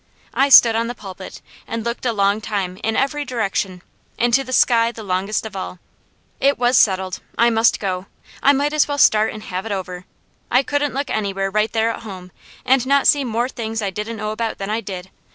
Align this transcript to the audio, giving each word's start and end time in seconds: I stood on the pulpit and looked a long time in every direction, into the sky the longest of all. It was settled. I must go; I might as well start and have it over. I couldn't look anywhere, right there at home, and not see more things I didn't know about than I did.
I 0.33 0.49
stood 0.49 0.75
on 0.75 0.87
the 0.87 0.95
pulpit 0.95 1.43
and 1.67 1.85
looked 1.85 2.07
a 2.07 2.11
long 2.11 2.41
time 2.41 2.79
in 2.83 2.95
every 2.95 3.23
direction, 3.23 3.83
into 4.17 4.43
the 4.43 4.51
sky 4.51 4.91
the 4.91 5.03
longest 5.03 5.45
of 5.45 5.55
all. 5.55 5.77
It 6.39 6.57
was 6.57 6.75
settled. 6.75 7.19
I 7.37 7.51
must 7.51 7.79
go; 7.79 8.07
I 8.41 8.51
might 8.51 8.73
as 8.73 8.87
well 8.87 8.97
start 8.97 9.31
and 9.31 9.43
have 9.43 9.63
it 9.63 9.71
over. 9.71 10.05
I 10.49 10.63
couldn't 10.63 10.95
look 10.95 11.11
anywhere, 11.11 11.51
right 11.51 11.71
there 11.71 11.91
at 11.91 12.01
home, 12.01 12.31
and 12.65 12.83
not 12.87 13.05
see 13.05 13.23
more 13.23 13.47
things 13.47 13.79
I 13.79 13.91
didn't 13.91 14.17
know 14.17 14.31
about 14.31 14.57
than 14.57 14.71
I 14.71 14.81
did. 14.81 15.11